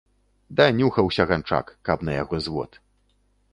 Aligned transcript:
Данюхаўся 0.59 1.27
ганчак, 1.33 1.65
каб 1.89 1.97
на 2.09 2.19
яго 2.23 2.43
звод! 2.49 2.71